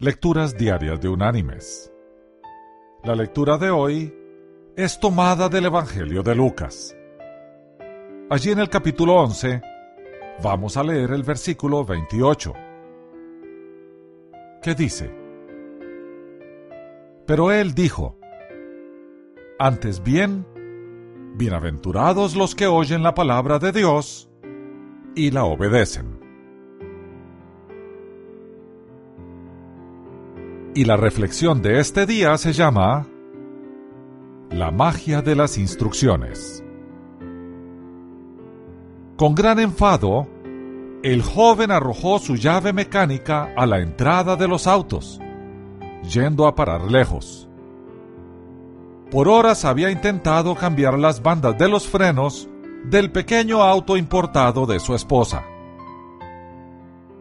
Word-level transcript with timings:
Lecturas 0.00 0.56
Diarias 0.56 1.00
de 1.00 1.08
Unánimes. 1.08 1.92
La 3.02 3.16
lectura 3.16 3.58
de 3.58 3.68
hoy 3.68 4.14
es 4.76 5.00
tomada 5.00 5.48
del 5.48 5.64
Evangelio 5.64 6.22
de 6.22 6.36
Lucas. 6.36 6.96
Allí 8.30 8.52
en 8.52 8.60
el 8.60 8.68
capítulo 8.68 9.14
11 9.14 9.60
vamos 10.40 10.76
a 10.76 10.84
leer 10.84 11.10
el 11.10 11.24
versículo 11.24 11.84
28, 11.84 12.52
que 14.62 14.74
dice, 14.76 15.12
Pero 17.26 17.50
él 17.50 17.74
dijo, 17.74 18.20
Antes 19.58 20.00
bien, 20.04 20.46
bienaventurados 21.34 22.36
los 22.36 22.54
que 22.54 22.68
oyen 22.68 23.02
la 23.02 23.16
palabra 23.16 23.58
de 23.58 23.72
Dios 23.72 24.30
y 25.16 25.32
la 25.32 25.42
obedecen. 25.42 26.17
Y 30.78 30.84
la 30.84 30.96
reflexión 30.96 31.60
de 31.60 31.80
este 31.80 32.06
día 32.06 32.38
se 32.38 32.52
llama 32.52 33.08
La 34.48 34.70
magia 34.70 35.22
de 35.22 35.34
las 35.34 35.58
instrucciones. 35.58 36.62
Con 39.16 39.34
gran 39.34 39.58
enfado, 39.58 40.28
el 41.02 41.20
joven 41.22 41.72
arrojó 41.72 42.20
su 42.20 42.36
llave 42.36 42.72
mecánica 42.72 43.52
a 43.56 43.66
la 43.66 43.80
entrada 43.80 44.36
de 44.36 44.46
los 44.46 44.68
autos, 44.68 45.20
yendo 46.08 46.46
a 46.46 46.54
parar 46.54 46.88
lejos. 46.88 47.48
Por 49.10 49.26
horas 49.26 49.64
había 49.64 49.90
intentado 49.90 50.54
cambiar 50.54 50.96
las 50.96 51.24
bandas 51.24 51.58
de 51.58 51.68
los 51.68 51.88
frenos 51.88 52.48
del 52.84 53.10
pequeño 53.10 53.64
auto 53.64 53.96
importado 53.96 54.64
de 54.64 54.78
su 54.78 54.94
esposa 54.94 55.44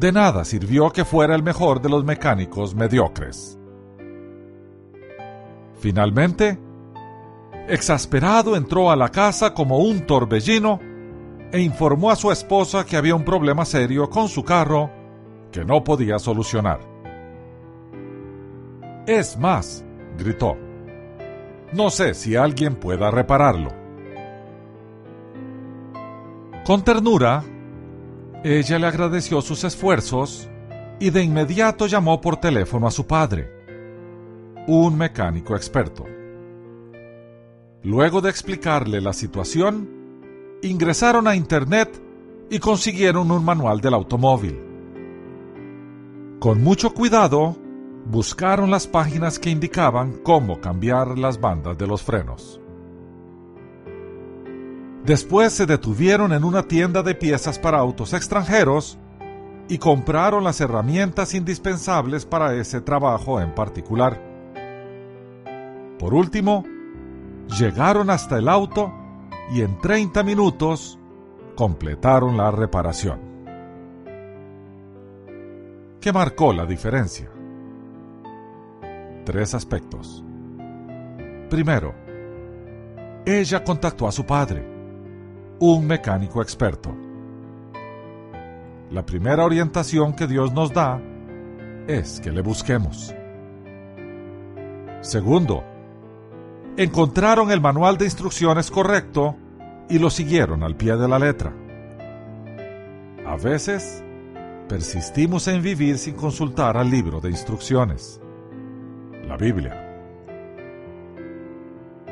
de 0.00 0.12
nada 0.12 0.46
sirvió 0.46 0.90
que 0.90 1.04
fuera 1.04 1.34
el 1.34 1.42
mejor 1.42 1.82
de 1.82 1.90
los 1.90 2.04
mecánicos 2.04 2.74
mediocres. 2.74 3.58
Finalmente, 5.78 6.58
exasperado 7.68 8.56
entró 8.56 8.90
a 8.90 8.96
la 8.96 9.10
casa 9.10 9.52
como 9.52 9.78
un 9.78 10.06
torbellino 10.06 10.80
e 11.52 11.60
informó 11.60 12.10
a 12.10 12.16
su 12.16 12.32
esposa 12.32 12.86
que 12.86 12.96
había 12.96 13.14
un 13.14 13.24
problema 13.24 13.66
serio 13.66 14.08
con 14.08 14.28
su 14.28 14.42
carro 14.42 14.90
que 15.52 15.66
no 15.66 15.84
podía 15.84 16.18
solucionar. 16.18 16.80
Es 19.06 19.36
más, 19.38 19.84
gritó, 20.16 20.56
no 21.74 21.90
sé 21.90 22.14
si 22.14 22.36
alguien 22.36 22.76
pueda 22.76 23.10
repararlo. 23.10 23.70
Con 26.64 26.84
ternura, 26.84 27.42
ella 28.42 28.78
le 28.78 28.86
agradeció 28.86 29.42
sus 29.42 29.64
esfuerzos 29.64 30.48
y 30.98 31.10
de 31.10 31.22
inmediato 31.22 31.86
llamó 31.86 32.20
por 32.20 32.38
teléfono 32.38 32.86
a 32.86 32.90
su 32.90 33.06
padre, 33.06 33.50
un 34.66 34.96
mecánico 34.96 35.54
experto. 35.54 36.06
Luego 37.82 38.20
de 38.20 38.30
explicarle 38.30 39.00
la 39.00 39.12
situación, 39.12 39.88
ingresaron 40.62 41.26
a 41.26 41.36
Internet 41.36 42.02
y 42.50 42.58
consiguieron 42.58 43.30
un 43.30 43.44
manual 43.44 43.80
del 43.80 43.94
automóvil. 43.94 44.58
Con 46.38 46.62
mucho 46.62 46.94
cuidado, 46.94 47.56
buscaron 48.06 48.70
las 48.70 48.86
páginas 48.86 49.38
que 49.38 49.50
indicaban 49.50 50.18
cómo 50.22 50.60
cambiar 50.60 51.18
las 51.18 51.40
bandas 51.40 51.76
de 51.76 51.86
los 51.86 52.02
frenos. 52.02 52.60
Después 55.10 55.52
se 55.52 55.66
detuvieron 55.66 56.32
en 56.32 56.44
una 56.44 56.62
tienda 56.62 57.02
de 57.02 57.16
piezas 57.16 57.58
para 57.58 57.78
autos 57.78 58.12
extranjeros 58.12 58.96
y 59.68 59.78
compraron 59.78 60.44
las 60.44 60.60
herramientas 60.60 61.34
indispensables 61.34 62.24
para 62.24 62.54
ese 62.54 62.80
trabajo 62.80 63.40
en 63.40 63.52
particular. 63.52 64.22
Por 65.98 66.14
último, 66.14 66.64
llegaron 67.58 68.08
hasta 68.08 68.38
el 68.38 68.48
auto 68.48 68.92
y 69.50 69.62
en 69.62 69.80
30 69.80 70.22
minutos 70.22 70.96
completaron 71.56 72.36
la 72.36 72.52
reparación. 72.52 73.18
¿Qué 76.00 76.12
marcó 76.12 76.52
la 76.52 76.66
diferencia? 76.66 77.28
Tres 79.24 79.54
aspectos. 79.54 80.22
Primero, 81.48 81.96
ella 83.26 83.64
contactó 83.64 84.06
a 84.06 84.12
su 84.12 84.24
padre 84.24 84.69
un 85.60 85.86
mecánico 85.86 86.40
experto. 86.40 86.96
La 88.90 89.04
primera 89.04 89.44
orientación 89.44 90.14
que 90.14 90.26
Dios 90.26 90.52
nos 90.52 90.72
da 90.72 91.00
es 91.86 92.18
que 92.20 92.32
le 92.32 92.40
busquemos. 92.40 93.14
Segundo, 95.02 95.62
encontraron 96.76 97.50
el 97.50 97.60
manual 97.60 97.98
de 97.98 98.06
instrucciones 98.06 98.70
correcto 98.70 99.36
y 99.90 99.98
lo 99.98 100.08
siguieron 100.08 100.62
al 100.62 100.76
pie 100.76 100.96
de 100.96 101.08
la 101.08 101.18
letra. 101.18 101.52
A 103.26 103.36
veces, 103.36 104.02
persistimos 104.66 105.46
en 105.46 105.62
vivir 105.62 105.98
sin 105.98 106.14
consultar 106.14 106.78
al 106.78 106.90
libro 106.90 107.20
de 107.20 107.28
instrucciones, 107.28 108.18
la 109.26 109.36
Biblia. 109.36 109.86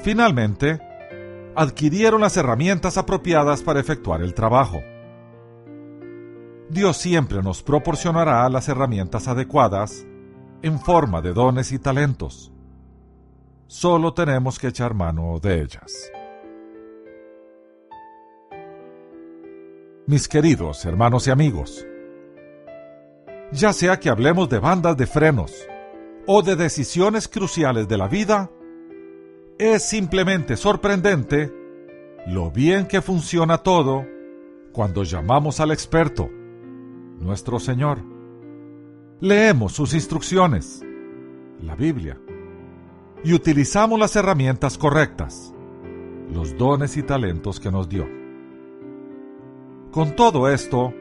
Finalmente, 0.00 0.80
adquirieron 1.54 2.20
las 2.20 2.36
herramientas 2.36 2.96
apropiadas 2.96 3.62
para 3.62 3.80
efectuar 3.80 4.22
el 4.22 4.34
trabajo. 4.34 4.82
Dios 6.68 6.96
siempre 6.96 7.42
nos 7.42 7.62
proporcionará 7.62 8.48
las 8.48 8.68
herramientas 8.68 9.28
adecuadas 9.28 10.06
en 10.62 10.78
forma 10.80 11.20
de 11.20 11.32
dones 11.32 11.72
y 11.72 11.78
talentos. 11.78 12.52
Solo 13.66 14.14
tenemos 14.14 14.58
que 14.58 14.68
echar 14.68 14.94
mano 14.94 15.38
de 15.40 15.60
ellas. 15.60 16.10
Mis 20.06 20.28
queridos 20.28 20.84
hermanos 20.84 21.26
y 21.28 21.30
amigos, 21.30 21.86
ya 23.52 23.72
sea 23.72 24.00
que 24.00 24.08
hablemos 24.08 24.48
de 24.48 24.58
bandas 24.58 24.96
de 24.96 25.06
frenos 25.06 25.52
o 26.26 26.42
de 26.42 26.56
decisiones 26.56 27.28
cruciales 27.28 27.86
de 27.86 27.98
la 27.98 28.08
vida, 28.08 28.50
es 29.58 29.88
simplemente 29.88 30.56
sorprendente 30.56 31.52
lo 32.26 32.50
bien 32.50 32.86
que 32.86 33.00
funciona 33.00 33.58
todo 33.58 34.06
cuando 34.72 35.02
llamamos 35.02 35.60
al 35.60 35.70
experto, 35.70 36.28
nuestro 37.18 37.60
Señor. 37.60 37.98
Leemos 39.20 39.72
sus 39.72 39.94
instrucciones, 39.94 40.84
la 41.60 41.76
Biblia, 41.76 42.18
y 43.24 43.34
utilizamos 43.34 43.98
las 43.98 44.16
herramientas 44.16 44.78
correctas, 44.78 45.54
los 46.32 46.56
dones 46.56 46.96
y 46.96 47.02
talentos 47.02 47.60
que 47.60 47.70
nos 47.70 47.88
dio. 47.88 48.08
Con 49.90 50.16
todo 50.16 50.48
esto, 50.48 50.92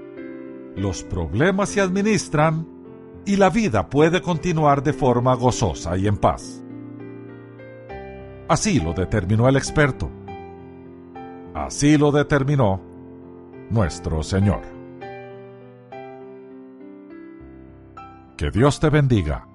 los 0.76 1.04
problemas 1.04 1.70
se 1.70 1.82
administran 1.82 2.68
y 3.26 3.38
la 3.38 3.50
vida 3.50 3.90
puede 3.90 4.22
continuar 4.22 4.84
de 4.84 4.94
forma 4.94 5.34
gozosa 5.36 5.98
y 5.98 6.08
en 6.08 6.18
paz. 6.18 6.61
Así 8.52 8.82
lo 8.82 8.92
determinó 8.92 9.48
el 9.48 9.56
experto. 9.56 10.12
Así 11.54 11.98
lo 11.98 12.12
determinó 12.12 12.82
nuestro 13.70 14.22
Señor. 14.24 14.60
Que 18.36 18.52
Dios 18.52 18.78
te 18.82 18.90
bendiga. 18.90 19.48